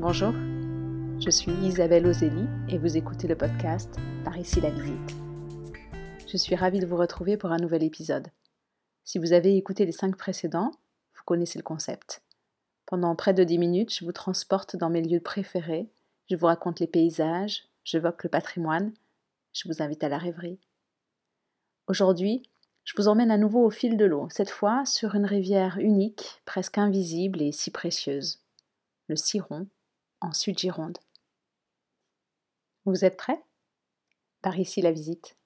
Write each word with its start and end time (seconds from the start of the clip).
Bonjour, 0.00 0.32
je 1.18 1.28
suis 1.28 1.50
Isabelle 1.50 2.06
Ozelli 2.06 2.46
et 2.68 2.78
vous 2.78 2.96
écoutez 2.96 3.26
le 3.26 3.34
podcast 3.36 3.96
Par 4.24 4.38
ici 4.38 4.60
la 4.60 4.70
visite. 4.70 5.16
Je 6.28 6.36
suis 6.36 6.54
ravie 6.54 6.78
de 6.78 6.86
vous 6.86 6.96
retrouver 6.96 7.36
pour 7.36 7.50
un 7.50 7.56
nouvel 7.56 7.82
épisode. 7.82 8.28
Si 9.02 9.18
vous 9.18 9.32
avez 9.32 9.56
écouté 9.56 9.86
les 9.86 9.90
cinq 9.90 10.16
précédents, 10.16 10.70
vous 11.16 11.22
connaissez 11.24 11.58
le 11.58 11.64
concept. 11.64 12.22
Pendant 12.86 13.16
près 13.16 13.34
de 13.34 13.42
dix 13.42 13.58
minutes, 13.58 13.92
je 13.92 14.04
vous 14.04 14.12
transporte 14.12 14.76
dans 14.76 14.88
mes 14.88 15.02
lieux 15.02 15.18
préférés, 15.18 15.90
je 16.30 16.36
vous 16.36 16.46
raconte 16.46 16.78
les 16.78 16.86
paysages, 16.86 17.64
j'évoque 17.82 18.22
le 18.22 18.30
patrimoine, 18.30 18.94
je 19.52 19.66
vous 19.66 19.82
invite 19.82 20.04
à 20.04 20.08
la 20.08 20.18
rêverie. 20.18 20.60
Aujourd'hui, 21.88 22.44
je 22.84 22.94
vous 22.96 23.08
emmène 23.08 23.32
à 23.32 23.36
nouveau 23.36 23.64
au 23.64 23.70
fil 23.70 23.96
de 23.96 24.04
l'eau, 24.04 24.28
cette 24.30 24.50
fois 24.50 24.84
sur 24.86 25.16
une 25.16 25.26
rivière 25.26 25.76
unique, 25.80 26.40
presque 26.44 26.78
invisible 26.78 27.42
et 27.42 27.50
si 27.50 27.72
précieuse, 27.72 28.38
le 29.08 29.16
Ciron, 29.16 29.66
en 30.20 30.32
Sud-Gironde. 30.32 30.98
Vous 32.84 33.04
êtes 33.04 33.16
prêts? 33.16 33.42
Par 34.42 34.58
ici 34.58 34.82
la 34.82 34.92
visite. 34.92 35.36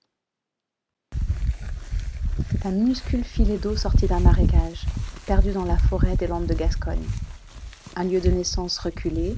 C'est 2.51 2.67
un 2.67 2.71
minuscule 2.71 3.25
filet 3.25 3.59
d'eau 3.59 3.77
sorti 3.77 4.07
d'un 4.07 4.21
marécage, 4.21 4.87
perdu 5.27 5.53
dans 5.53 5.65
la 5.65 5.77
forêt 5.77 6.17
des 6.17 6.27
Landes 6.27 6.47
de 6.47 6.55
Gascogne. 6.55 7.05
Un 7.97 8.05
lieu 8.05 8.21
de 8.21 8.31
naissance 8.31 8.79
reculé, 8.79 9.37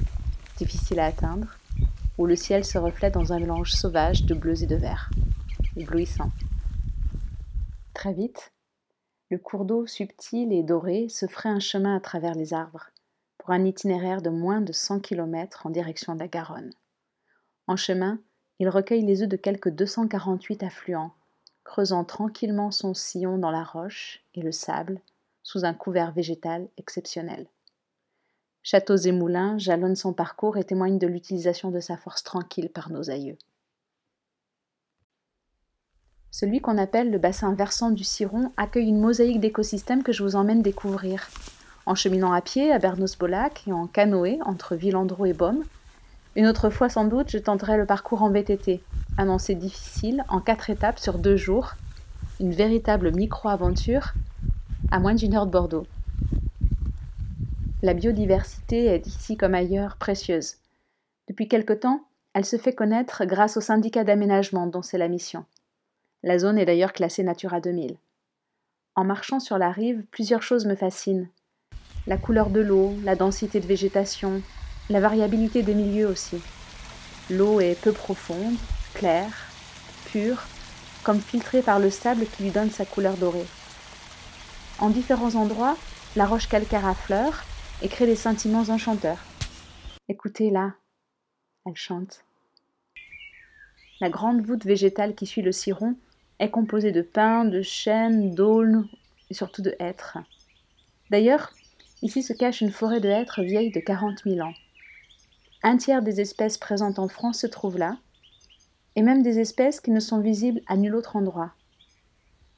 difficile 0.57 0.99
à 0.99 1.05
atteindre, 1.05 1.57
où 2.17 2.25
le 2.25 2.35
ciel 2.35 2.63
se 2.63 2.77
reflète 2.77 3.13
dans 3.13 3.33
un 3.33 3.39
mélange 3.39 3.71
sauvage 3.71 4.23
de 4.23 4.33
bleus 4.33 4.63
et 4.63 4.67
de 4.67 4.75
verts, 4.75 5.09
éblouissant. 5.75 6.31
Très 7.93 8.13
vite, 8.13 8.53
le 9.29 9.37
cours 9.37 9.65
d'eau 9.65 9.87
subtil 9.87 10.53
et 10.53 10.63
doré 10.63 11.09
se 11.09 11.25
ferait 11.25 11.49
un 11.49 11.59
chemin 11.59 11.95
à 11.95 11.99
travers 11.99 12.35
les 12.35 12.53
arbres, 12.53 12.91
pour 13.45 13.53
un 13.53 13.63
itinéraire 13.63 14.23
de 14.23 14.31
moins 14.31 14.59
de 14.59 14.71
100 14.71 15.01
km 15.01 15.67
en 15.67 15.69
direction 15.69 16.15
de 16.15 16.19
la 16.19 16.27
Garonne. 16.27 16.71
En 17.67 17.75
chemin, 17.75 18.17
il 18.57 18.69
recueille 18.69 19.05
les 19.05 19.21
œufs 19.21 19.29
de 19.29 19.35
quelques 19.35 19.69
248 19.69 20.63
affluents, 20.63 21.11
creusant 21.63 22.03
tranquillement 22.03 22.71
son 22.71 22.95
sillon 22.95 23.37
dans 23.37 23.51
la 23.51 23.63
roche 23.63 24.23
et 24.33 24.41
le 24.41 24.51
sable, 24.51 24.99
sous 25.43 25.63
un 25.63 25.75
couvert 25.75 26.11
végétal 26.11 26.67
exceptionnel. 26.77 27.45
Châteaux 28.63 28.97
et 28.97 29.11
moulins 29.11 29.59
jalonnent 29.59 29.95
son 29.95 30.13
parcours 30.13 30.57
et 30.57 30.63
témoignent 30.63 30.97
de 30.97 31.05
l'utilisation 31.05 31.69
de 31.69 31.79
sa 31.79 31.97
force 31.97 32.23
tranquille 32.23 32.71
par 32.71 32.89
nos 32.89 33.11
aïeux. 33.11 33.37
Celui 36.31 36.61
qu'on 36.61 36.79
appelle 36.79 37.11
le 37.11 37.19
bassin 37.19 37.53
versant 37.53 37.91
du 37.91 38.03
Ciron 38.03 38.51
accueille 38.57 38.89
une 38.89 38.99
mosaïque 38.99 39.39
d'écosystèmes 39.39 40.01
que 40.01 40.13
je 40.13 40.23
vous 40.23 40.35
emmène 40.35 40.63
découvrir 40.63 41.29
en 41.85 41.95
cheminant 41.95 42.33
à 42.33 42.41
pied 42.41 42.71
à 42.71 42.79
Bernos-Bolac 42.79 43.63
et 43.67 43.73
en 43.73 43.87
canoë 43.87 44.39
entre 44.45 44.75
Villandreau 44.75 45.25
et 45.25 45.33
Baume. 45.33 45.63
Une 46.35 46.47
autre 46.47 46.69
fois, 46.69 46.89
sans 46.89 47.05
doute, 47.05 47.29
je 47.29 47.37
tenterai 47.37 47.77
le 47.77 47.85
parcours 47.85 48.23
en 48.23 48.29
VTT, 48.29 48.81
annoncé 49.17 49.55
difficile, 49.55 50.23
en 50.27 50.41
quatre 50.41 50.69
étapes 50.69 50.99
sur 50.99 51.17
deux 51.17 51.37
jours. 51.37 51.73
Une 52.39 52.51
véritable 52.51 53.11
micro-aventure 53.11 54.13
à 54.91 54.99
moins 54.99 55.15
d'une 55.15 55.35
heure 55.35 55.45
de 55.45 55.51
Bordeaux. 55.51 55.87
La 57.81 57.93
biodiversité 57.93 58.85
est 58.85 59.07
ici 59.07 59.37
comme 59.37 59.55
ailleurs 59.55 59.95
précieuse. 59.97 60.55
Depuis 61.27 61.47
quelque 61.47 61.73
temps, 61.73 62.03
elle 62.33 62.45
se 62.45 62.57
fait 62.57 62.73
connaître 62.73 63.25
grâce 63.25 63.57
au 63.57 63.61
syndicat 63.61 64.03
d'aménagement 64.03 64.67
dont 64.67 64.81
c'est 64.81 64.97
la 64.97 65.07
mission. 65.07 65.45
La 66.23 66.39
zone 66.39 66.57
est 66.57 66.65
d'ailleurs 66.65 66.93
classée 66.93 67.23
Natura 67.23 67.61
2000. 67.61 67.97
En 68.95 69.03
marchant 69.03 69.39
sur 69.39 69.57
la 69.57 69.71
rive, 69.71 70.03
plusieurs 70.11 70.41
choses 70.41 70.65
me 70.65 70.75
fascinent 70.75 71.27
la 72.07 72.17
couleur 72.17 72.49
de 72.49 72.59
l'eau, 72.59 72.95
la 73.03 73.15
densité 73.15 73.59
de 73.59 73.67
végétation, 73.67 74.41
la 74.89 74.99
variabilité 74.99 75.63
des 75.63 75.73
milieux 75.73 76.07
aussi. 76.07 76.37
L'eau 77.29 77.59
est 77.59 77.79
peu 77.81 77.91
profonde, 77.91 78.55
claire, 78.93 79.47
pure, 80.05 80.43
comme 81.03 81.19
filtrée 81.19 81.61
par 81.61 81.79
le 81.79 81.89
sable 81.89 82.25
qui 82.27 82.43
lui 82.43 82.51
donne 82.51 82.69
sa 82.69 82.85
couleur 82.85 83.17
dorée. 83.17 83.45
En 84.79 84.89
différents 84.89 85.35
endroits, 85.35 85.77
la 86.15 86.25
roche 86.25 86.47
calcaire 86.47 86.85
affleure 86.85 87.43
et 87.81 87.89
crée 87.89 88.05
des 88.05 88.15
sentiments 88.15 88.69
enchanteurs. 88.69 89.23
Écoutez 90.07 90.51
là, 90.51 90.73
elle 91.65 91.75
chante. 91.75 92.23
La 93.99 94.09
grande 94.09 94.45
voûte 94.45 94.65
végétale 94.65 95.15
qui 95.15 95.25
suit 95.25 95.41
le 95.41 95.51
ciron 95.51 95.95
est 96.39 96.51
composée 96.51 96.91
de 96.91 97.01
pins, 97.01 97.45
de 97.45 97.61
chênes, 97.61 98.35
d'aulnes 98.35 98.87
et 99.29 99.33
surtout 99.33 99.61
de 99.61 99.75
hêtres. 99.79 100.17
D'ailleurs, 101.09 101.53
Ici 102.05 102.21
se 102.21 102.33
cache 102.33 102.61
une 102.61 102.71
forêt 102.71 102.99
de 102.99 103.09
hêtres 103.09 103.41
vieille 103.41 103.71
de 103.71 103.79
quarante 103.79 104.25
mille 104.25 104.43
ans. 104.43 104.53
Un 105.63 105.75
tiers 105.75 106.03
des 106.03 106.21
espèces 106.21 106.59
présentes 106.59 106.99
en 106.99 107.07
France 107.07 107.39
se 107.39 107.47
trouvent 107.47 107.79
là, 107.79 107.97
et 108.95 109.01
même 109.01 109.23
des 109.23 109.39
espèces 109.39 109.81
qui 109.81 109.89
ne 109.89 109.99
sont 109.99 110.19
visibles 110.19 110.61
à 110.67 110.77
nul 110.77 110.93
autre 110.93 111.15
endroit. 111.15 111.53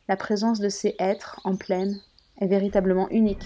La 0.09 0.18
présence 0.18 0.59
de 0.59 0.68
ces 0.68 0.97
hêtres 1.00 1.40
en 1.46 1.56
plaine 1.56 2.02
est 2.41 2.47
véritablement 2.47 3.07
unique. 3.07 3.46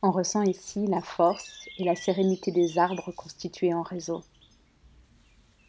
On 0.00 0.10
ressent 0.10 0.44
ici 0.44 0.86
la 0.86 1.02
force 1.02 1.68
et 1.76 1.84
la 1.84 1.94
sérénité 1.94 2.52
des 2.52 2.78
arbres 2.78 3.12
constitués 3.12 3.74
en 3.74 3.82
réseau. 3.82 4.22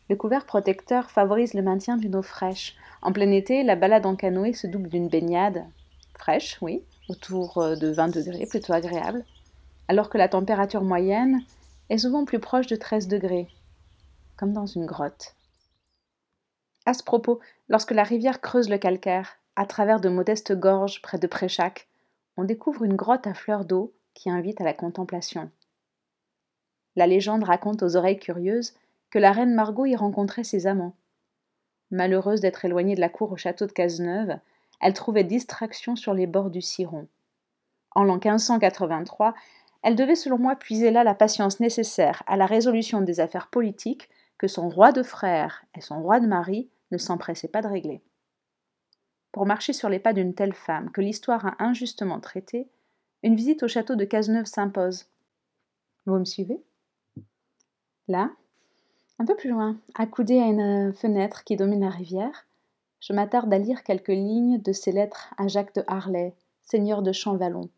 Le 0.09 0.15
couvert 0.15 0.45
protecteur 0.45 1.11
favorise 1.11 1.53
le 1.53 1.63
maintien 1.63 1.97
d'une 1.97 2.15
eau 2.15 2.21
fraîche. 2.21 2.77
En 3.01 3.11
plein 3.11 3.31
été, 3.31 3.61
la 3.63 3.75
balade 3.75 4.05
en 4.05 4.15
canoë 4.15 4.53
se 4.53 4.67
double 4.67 4.87
d'une 4.87 5.09
baignade, 5.09 5.65
fraîche, 6.13 6.59
oui, 6.61 6.81
autour 7.09 7.57
euh, 7.57 7.75
de 7.75 7.87
20 7.89 8.09
degrés, 8.09 8.45
plutôt 8.45 8.73
agréable, 8.73 9.25
alors 9.87 10.09
que 10.09 10.17
la 10.17 10.29
température 10.29 10.83
moyenne 10.83 11.41
est 11.89 11.99
souvent 11.99 12.25
plus 12.25 12.39
proche 12.39 12.67
de 12.67 12.75
13 12.75 13.07
degrés, 13.07 13.47
comme 14.37 14.53
dans 14.53 14.65
une 14.65 14.85
grotte. 14.85 15.35
À 16.85 16.93
ce 16.93 17.03
propos, 17.03 17.39
lorsque 17.69 17.91
la 17.91 18.03
rivière 18.03 18.41
creuse 18.41 18.69
le 18.69 18.77
calcaire, 18.77 19.37
à 19.55 19.65
travers 19.65 19.99
de 19.99 20.09
modestes 20.09 20.53
gorges 20.53 21.01
près 21.01 21.19
de 21.19 21.27
Préchac, 21.27 21.87
on 22.37 22.43
découvre 22.43 22.83
une 22.83 22.95
grotte 22.95 23.27
à 23.27 23.33
fleurs 23.33 23.65
d'eau 23.65 23.93
qui 24.13 24.29
invite 24.29 24.59
à 24.61 24.63
la 24.63 24.73
contemplation. 24.73 25.49
La 26.95 27.07
légende 27.07 27.43
raconte 27.43 27.83
aux 27.83 27.95
oreilles 27.95 28.19
curieuses 28.19 28.73
que 29.09 29.19
la 29.19 29.31
reine 29.31 29.53
Margot 29.53 29.85
y 29.85 29.95
rencontrait 29.95 30.43
ses 30.43 30.67
amants. 30.67 30.95
Malheureuse 31.91 32.41
d'être 32.41 32.65
éloignée 32.65 32.95
de 32.95 33.01
la 33.01 33.09
cour 33.09 33.31
au 33.31 33.37
château 33.37 33.67
de 33.67 33.71
Cazeneuve, 33.71 34.39
elle 34.83 34.93
trouvait 34.93 35.23
distraction 35.23 35.95
sur 35.95 36.13
les 36.13 36.27
bords 36.27 36.49
du 36.49 36.61
Ciron. 36.61 37.07
En 37.91 38.03
l'an 38.03 38.15
1583, 38.15 39.33
elle 39.81 39.95
devait 39.95 40.15
selon 40.15 40.37
moi 40.37 40.57
puiser 40.57 40.91
là 40.91 41.05
la 41.05 41.15
patience 41.15 41.61
nécessaire 41.61 42.21
à 42.27 42.35
la 42.35 42.45
résolution 42.45 42.99
des 42.99 43.21
affaires 43.21 43.47
politiques 43.47 44.09
que 44.37 44.49
son 44.49 44.67
roi 44.67 44.91
de 44.91 45.01
frères 45.01 45.63
et 45.75 45.81
son 45.81 46.01
roi 46.01 46.19
de 46.19 46.27
mari 46.27 46.69
ne 46.91 46.97
s'empressaient 46.97 47.47
pas 47.47 47.61
de 47.61 47.69
régler. 47.69 48.01
Pour 49.31 49.45
marcher 49.45 49.71
sur 49.71 49.87
les 49.87 49.99
pas 49.99 50.11
d'une 50.11 50.35
telle 50.35 50.53
femme 50.53 50.91
que 50.91 51.01
l'histoire 51.01 51.45
a 51.45 51.55
injustement 51.63 52.19
traitée, 52.19 52.67
une 53.23 53.35
visite 53.35 53.63
au 53.63 53.69
château 53.69 53.95
de 53.95 54.03
Cazeneuve 54.03 54.45
s'impose. 54.45 55.05
Vous 56.05 56.19
me 56.19 56.25
suivez? 56.25 56.61
Là, 58.09 58.31
un 59.17 59.25
peu 59.25 59.35
plus 59.35 59.49
loin, 59.49 59.77
accoudé 59.95 60.39
à 60.39 60.47
une 60.47 60.93
fenêtre 60.93 61.45
qui 61.45 61.55
domine 61.55 61.81
la 61.81 61.89
rivière, 61.89 62.45
je 63.03 63.11
m'attarde 63.11 63.53
à 63.53 63.57
lire 63.57 63.83
quelques 63.83 64.07
lignes 64.07 64.61
de 64.61 64.71
ses 64.71 64.93
lettres 64.93 65.33
à 65.37 65.49
Jacques 65.49 65.75
de 65.75 65.83
Harlay, 65.87 66.33
seigneur 66.61 67.01
de 67.01 67.11
Champvallon, 67.11 67.69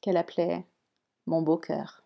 qu'elle 0.00 0.16
appelait 0.16 0.66
Mon 1.26 1.40
beau 1.40 1.56
cœur. 1.56 2.02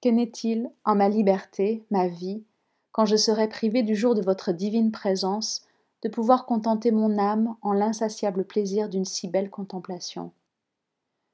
Que 0.00 0.08
n'est-il, 0.08 0.70
en 0.84 0.94
ma 0.94 1.08
liberté, 1.08 1.84
ma 1.90 2.06
vie, 2.06 2.44
quand 2.92 3.06
je 3.06 3.16
serai 3.16 3.48
privé 3.48 3.82
du 3.82 3.96
jour 3.96 4.14
de 4.14 4.22
votre 4.22 4.52
divine 4.52 4.92
présence, 4.92 5.66
de 6.02 6.08
pouvoir 6.08 6.46
contenter 6.46 6.92
mon 6.92 7.18
âme 7.18 7.56
en 7.60 7.72
l'insatiable 7.72 8.44
plaisir 8.44 8.88
d'une 8.88 9.04
si 9.04 9.26
belle 9.26 9.50
contemplation? 9.50 10.30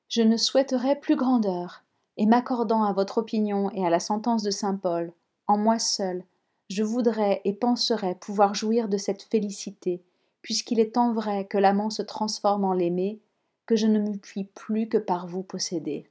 Je 0.09 0.23
ne 0.23 0.39
souhaiterais 0.39 0.99
plus 0.99 1.17
grandeur, 1.17 1.85
et 2.17 2.25
m'accordant 2.25 2.85
à 2.85 2.95
votre 2.95 3.19
opinion 3.19 3.71
et 3.73 3.85
à 3.85 3.91
la 3.91 4.01
sentence 4.01 4.43
de 4.43 4.51
saint 4.51 4.77
Paul, 4.77 5.13
en 5.47 5.59
moi 5.59 5.79
seul, 5.79 6.25
je 6.71 6.83
voudrais 6.83 7.41
et 7.45 7.53
penserais 7.53 8.15
pouvoir 8.15 8.55
jouir 8.55 8.89
de 8.89 8.97
cette 8.97 9.23
félicité, 9.23 10.03
puisqu'il 10.43 10.81
est 10.81 10.95
tant 10.95 11.13
vrai 11.13 11.47
que 11.47 11.59
l'amant 11.59 11.91
se 11.91 12.03
transforme 12.03 12.65
en 12.65 12.73
l'aimé, 12.73 13.21
que 13.67 13.77
je 13.77 13.87
ne 13.87 13.99
me 13.99 14.17
puis 14.17 14.45
plus 14.45 14.89
que 14.89 14.99
par 14.99 15.27
vous 15.27 15.43
posséder. 15.43 16.09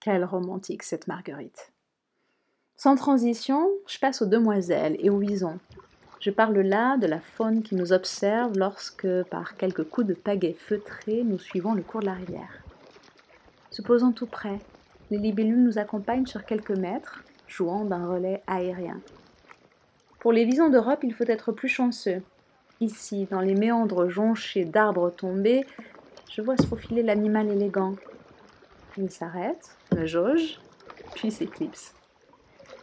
Quelle 0.00 0.24
romantique 0.24 0.82
cette 0.82 1.08
Marguerite. 1.08 1.72
Sans 2.76 2.96
transition, 2.96 3.68
je 3.86 3.98
passe 3.98 4.22
aux 4.22 4.26
demoiselles 4.26 4.96
et 4.98 5.10
aux 5.10 5.18
wisons. 5.18 5.58
Je 6.20 6.30
parle 6.30 6.58
là 6.60 6.96
de 6.96 7.06
la 7.06 7.20
faune 7.20 7.62
qui 7.62 7.74
nous 7.74 7.92
observe 7.92 8.56
lorsque, 8.56 9.06
par 9.24 9.56
quelques 9.56 9.84
coups 9.84 10.06
de 10.06 10.14
pagaie 10.14 10.56
feutrés, 10.58 11.22
nous 11.22 11.38
suivons 11.38 11.74
le 11.74 11.82
cours 11.82 12.00
de 12.00 12.06
la 12.06 12.14
rivière. 12.14 12.62
Se 13.70 13.82
posant 13.82 14.12
tout 14.12 14.26
près, 14.26 14.58
les 15.10 15.18
libellules 15.18 15.62
nous 15.62 15.78
accompagnent 15.78 16.26
sur 16.26 16.44
quelques 16.44 16.70
mètres, 16.70 17.24
jouant 17.48 17.84
d'un 17.84 18.06
relais 18.06 18.42
aérien. 18.46 19.00
Pour 20.20 20.32
les 20.32 20.44
visons 20.44 20.68
d'Europe, 20.68 21.00
il 21.02 21.14
faut 21.14 21.24
être 21.24 21.52
plus 21.52 21.68
chanceux. 21.68 22.22
Ici, 22.80 23.26
dans 23.30 23.40
les 23.40 23.54
méandres 23.54 24.08
jonchés 24.08 24.64
d'arbres 24.64 25.10
tombés, 25.10 25.66
je 26.30 26.42
vois 26.42 26.56
se 26.56 26.66
faufiler 26.66 27.02
l'animal 27.02 27.48
élégant. 27.48 27.94
Il 28.96 29.10
s'arrête, 29.10 29.76
me 29.94 30.06
jauge, 30.06 30.60
puis 31.14 31.30
s'éclipse. 31.30 31.94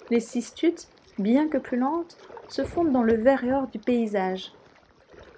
Les 0.09 0.19
cistutes, 0.19 0.87
bien 1.17 1.47
que 1.47 1.57
plus 1.57 1.77
lentes, 1.77 2.17
se 2.49 2.63
fondent 2.63 2.91
dans 2.91 3.03
le 3.03 3.15
vert 3.15 3.43
et 3.43 3.53
or 3.53 3.67
du 3.67 3.79
paysage. 3.79 4.51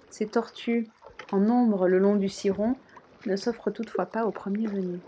Ces 0.09 0.27
tortues, 0.27 0.88
en 1.31 1.47
ombre 1.50 1.88
le 1.88 2.00
long 2.00 2.15
du 2.15 2.30
ciron, 2.30 2.75
ne 3.25 3.36
s'offrent 3.36 3.71
toutefois 3.71 4.06
pas 4.06 4.25
au 4.25 4.31
premier 4.31 4.68
venu. 4.68 5.00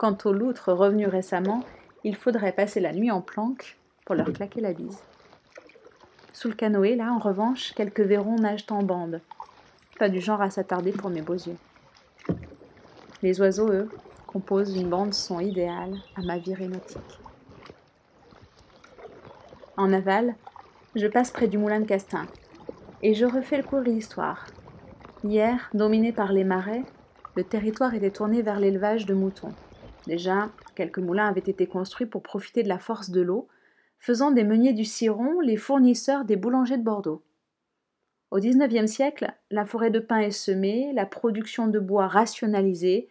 Quant 0.00 0.16
aux 0.24 0.32
loutres 0.32 0.72
revenus 0.72 1.08
récemment, 1.08 1.62
il 2.04 2.16
faudrait 2.16 2.52
passer 2.52 2.80
la 2.80 2.94
nuit 2.94 3.10
en 3.10 3.20
planque 3.20 3.76
pour 4.06 4.14
leur 4.14 4.32
claquer 4.32 4.62
la 4.62 4.72
bise. 4.72 4.98
Sous 6.32 6.48
le 6.48 6.54
canoë, 6.54 6.96
là, 6.96 7.12
en 7.12 7.18
revanche, 7.18 7.74
quelques 7.74 8.00
verrons 8.00 8.36
nagent 8.36 8.64
en 8.70 8.82
bande. 8.82 9.20
Pas 9.98 10.08
du 10.08 10.18
genre 10.18 10.40
à 10.40 10.48
s'attarder 10.48 10.92
pour 10.92 11.10
mes 11.10 11.20
beaux 11.20 11.34
yeux. 11.34 11.58
Les 13.22 13.42
oiseaux, 13.42 13.68
eux, 13.68 13.90
composent 14.26 14.74
une 14.74 14.88
bande 14.88 15.12
son 15.12 15.38
idéale 15.38 15.98
à 16.16 16.22
ma 16.22 16.38
virée 16.38 16.68
nautique. 16.68 17.20
En 19.76 19.92
aval, 19.92 20.34
je 20.94 21.08
passe 21.08 21.30
près 21.30 21.46
du 21.46 21.58
moulin 21.58 21.80
de 21.80 21.84
Castin 21.84 22.24
et 23.02 23.12
je 23.12 23.26
refais 23.26 23.58
le 23.58 23.64
cours 23.64 23.80
de 23.80 23.90
l'histoire. 23.90 24.46
Hier, 25.24 25.68
dominé 25.74 26.10
par 26.10 26.32
les 26.32 26.44
marais, 26.44 26.84
le 27.36 27.44
territoire 27.44 27.92
était 27.92 28.10
tourné 28.10 28.40
vers 28.40 28.60
l'élevage 28.60 29.04
de 29.04 29.12
moutons. 29.12 29.52
Déjà, 30.06 30.50
quelques 30.74 30.98
moulins 30.98 31.28
avaient 31.28 31.40
été 31.40 31.66
construits 31.66 32.06
pour 32.06 32.22
profiter 32.22 32.62
de 32.62 32.68
la 32.68 32.78
force 32.78 33.10
de 33.10 33.20
l'eau, 33.20 33.48
faisant 33.98 34.30
des 34.30 34.44
meuniers 34.44 34.72
du 34.72 34.84
Ciron 34.84 35.40
les 35.40 35.56
fournisseurs 35.56 36.24
des 36.24 36.36
boulangers 36.36 36.78
de 36.78 36.82
Bordeaux. 36.82 37.22
Au 38.30 38.38
XIXe 38.38 38.90
siècle, 38.90 39.32
la 39.50 39.66
forêt 39.66 39.90
de 39.90 39.98
pins 39.98 40.20
est 40.20 40.30
semée, 40.30 40.92
la 40.92 41.04
production 41.04 41.66
de 41.66 41.78
bois 41.78 42.06
rationalisée, 42.06 43.08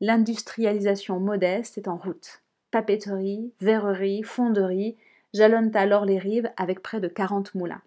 l'industrialisation 0.00 1.20
modeste 1.20 1.78
est 1.78 1.88
en 1.88 1.96
route. 1.96 2.42
Papeterie, 2.70 3.52
verrerie, 3.60 4.22
fonderie 4.22 4.96
jalonnent 5.34 5.76
alors 5.76 6.04
les 6.04 6.18
rives 6.18 6.50
avec 6.56 6.82
près 6.82 7.00
de 7.00 7.08
40 7.08 7.54
moulins. 7.54 7.82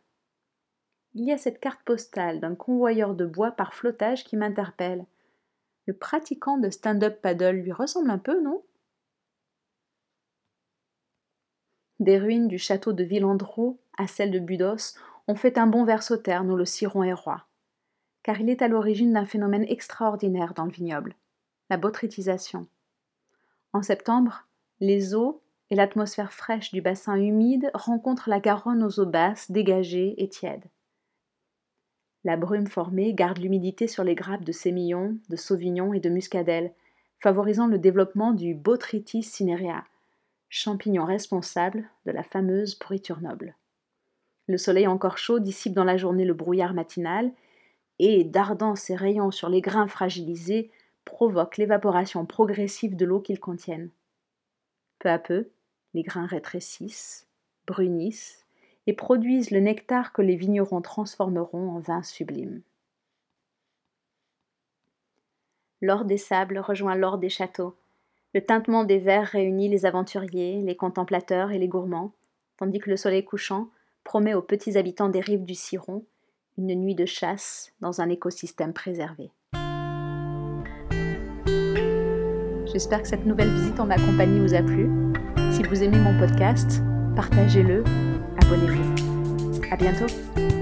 Il 1.15 1.25
y 1.25 1.31
a 1.31 1.37
cette 1.37 1.59
carte 1.59 1.81
postale 1.83 2.39
d'un 2.39 2.53
convoyeur 2.53 3.15
de 3.15 3.25
bois 3.25 3.51
par 3.51 3.73
flottage 3.73 4.23
qui 4.23 4.37
m'interpelle. 4.37 5.05
Le 5.87 5.93
pratiquant 5.93 6.57
de 6.57 6.69
stand-up 6.69 7.21
paddle 7.21 7.55
lui 7.55 7.71
ressemble 7.71 8.11
un 8.11 8.17
peu, 8.17 8.41
non? 8.43 8.61
Des 11.99 12.19
ruines 12.19 12.49
du 12.49 12.59
château 12.59 12.91
de 12.91 13.03
Villandreau 13.03 13.79
à 13.97 14.05
celle 14.05 14.31
de 14.31 14.39
Budos 14.39 14.97
ont 15.27 15.35
fait 15.35 15.57
un 15.57 15.65
bond 15.65 15.85
vers 15.85 16.03
où 16.11 16.55
le 16.55 16.65
ciron 16.65 17.03
est 17.03 17.13
roi. 17.13 17.47
Car 18.21 18.39
il 18.41 18.49
est 18.49 18.61
à 18.61 18.67
l'origine 18.67 19.13
d'un 19.13 19.25
phénomène 19.25 19.63
extraordinaire 19.63 20.53
dans 20.53 20.65
le 20.65 20.71
vignoble, 20.71 21.15
la 21.69 21.77
botrytisation. 21.77 22.67
En 23.71 23.81
septembre, 23.81 24.45
les 24.81 25.15
eaux 25.15 25.41
et 25.69 25.75
l'atmosphère 25.75 26.33
fraîche 26.33 26.71
du 26.71 26.81
bassin 26.81 27.15
humide 27.15 27.71
rencontrent 27.73 28.29
la 28.29 28.41
Garonne 28.41 28.83
aux 28.83 28.99
eaux 28.99 29.05
basses, 29.05 29.49
dégagées 29.51 30.21
et 30.21 30.27
tièdes. 30.27 30.65
La 32.27 32.35
brume 32.35 32.67
formée 32.67 33.13
garde 33.13 33.37
l'humidité 33.37 33.87
sur 33.87 34.03
les 34.03 34.13
grappes 34.13 34.43
de 34.43 34.51
sémillon, 34.51 35.17
de 35.29 35.37
sauvignon 35.37 35.93
et 35.93 36.01
de 36.01 36.09
muscadelle, 36.09 36.73
favorisant 37.21 37.67
le 37.67 37.79
développement 37.79 38.33
du 38.33 38.53
Botrytis 38.53 39.23
cinerea, 39.23 39.85
champignon 40.49 41.05
responsable 41.05 41.89
de 42.05 42.11
la 42.11 42.23
fameuse 42.23 42.75
pourriture 42.75 43.21
noble. 43.21 43.55
Le 44.47 44.57
soleil 44.57 44.87
encore 44.87 45.17
chaud 45.17 45.39
dissipe 45.39 45.71
dans 45.71 45.85
la 45.85 45.95
journée 45.95 46.25
le 46.25 46.33
brouillard 46.33 46.73
matinal 46.73 47.31
et, 47.97 48.25
dardant 48.25 48.75
ses 48.75 48.97
rayons 48.97 49.31
sur 49.31 49.47
les 49.47 49.61
grains 49.61 49.87
fragilisés, 49.87 50.69
provoque 51.05 51.55
l'évaporation 51.55 52.25
progressive 52.25 52.97
de 52.97 53.05
l'eau 53.05 53.21
qu'ils 53.21 53.39
contiennent. 53.39 53.89
Peu 54.99 55.07
à 55.07 55.17
peu, 55.17 55.47
les 55.93 56.03
grains 56.03 56.27
rétrécissent, 56.27 57.25
brunissent 57.67 58.45
et 58.87 58.93
produisent 58.93 59.51
le 59.51 59.59
nectar 59.59 60.13
que 60.13 60.23
les 60.23 60.35
vignerons 60.35 60.81
transformeront 60.81 61.69
en 61.69 61.79
vin 61.79 62.01
sublime. 62.01 62.61
L'or 65.81 66.05
des 66.05 66.17
sables 66.17 66.57
rejoint 66.57 66.95
l'or 66.95 67.19
des 67.19 67.29
châteaux, 67.29 67.75
le 68.33 68.41
tintement 68.41 68.83
des 68.83 68.97
verres 68.97 69.27
réunit 69.27 69.69
les 69.69 69.85
aventuriers, 69.85 70.61
les 70.61 70.75
contemplateurs 70.75 71.51
et 71.51 71.59
les 71.59 71.67
gourmands, 71.67 72.11
tandis 72.57 72.79
que 72.79 72.89
le 72.89 72.97
soleil 72.97 73.23
couchant 73.23 73.69
promet 74.03 74.33
aux 74.33 74.41
petits 74.41 74.77
habitants 74.77 75.09
des 75.09 75.19
rives 75.19 75.45
du 75.45 75.53
Ciron 75.53 76.03
une 76.57 76.73
nuit 76.75 76.95
de 76.95 77.05
chasse 77.05 77.71
dans 77.81 78.01
un 78.01 78.09
écosystème 78.09 78.73
préservé. 78.73 79.31
J'espère 82.65 83.01
que 83.01 83.07
cette 83.07 83.25
nouvelle 83.25 83.53
visite 83.53 83.79
en 83.79 83.85
ma 83.85 83.95
compagnie 83.95 84.39
vous 84.39 84.53
a 84.53 84.63
plu. 84.63 84.89
Si 85.51 85.63
vous 85.63 85.83
aimez 85.83 85.99
mon 85.99 86.17
podcast, 86.19 86.81
partagez-le, 87.15 87.83
abonnez-vous. 88.47 89.61
À 89.71 89.75
bientôt! 89.75 90.56